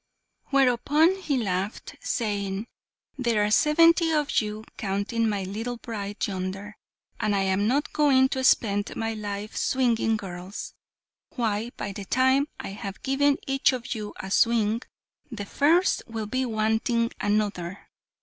[0.45, 2.65] Whereupon he laughed, saying,
[3.19, 6.75] "There are seventy of you, counting my little bride yonder,
[7.19, 10.73] and I am not going to spend my life swinging girls!
[11.35, 14.81] Why, by the time I have given each of you a swing,
[15.31, 17.87] the first will be wanting another!